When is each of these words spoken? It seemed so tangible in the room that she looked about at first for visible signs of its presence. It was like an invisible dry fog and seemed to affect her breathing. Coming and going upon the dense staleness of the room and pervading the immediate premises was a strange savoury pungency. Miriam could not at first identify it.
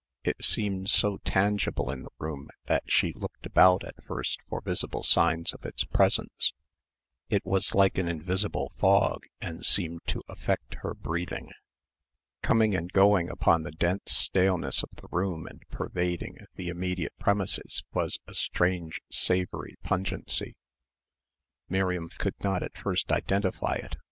It 0.23 0.43
seemed 0.43 0.89
so 0.89 1.19
tangible 1.25 1.91
in 1.91 2.01
the 2.01 2.09
room 2.17 2.49
that 2.65 2.81
she 2.87 3.13
looked 3.13 3.45
about 3.45 3.83
at 3.83 4.03
first 4.03 4.39
for 4.49 4.59
visible 4.59 5.03
signs 5.03 5.53
of 5.53 5.63
its 5.63 5.83
presence. 5.83 6.53
It 7.29 7.45
was 7.45 7.75
like 7.75 7.99
an 7.99 8.07
invisible 8.07 8.69
dry 8.75 8.79
fog 8.81 9.25
and 9.41 9.63
seemed 9.63 9.99
to 10.07 10.23
affect 10.27 10.73
her 10.81 10.95
breathing. 10.95 11.51
Coming 12.41 12.73
and 12.75 12.91
going 12.91 13.29
upon 13.29 13.61
the 13.61 13.69
dense 13.69 14.11
staleness 14.13 14.81
of 14.81 14.89
the 14.95 15.07
room 15.11 15.45
and 15.45 15.61
pervading 15.69 16.39
the 16.55 16.69
immediate 16.69 17.13
premises 17.19 17.83
was 17.93 18.17
a 18.25 18.33
strange 18.33 19.01
savoury 19.11 19.75
pungency. 19.83 20.55
Miriam 21.69 22.09
could 22.17 22.33
not 22.43 22.63
at 22.63 22.75
first 22.75 23.11
identify 23.11 23.75
it. 23.75 23.97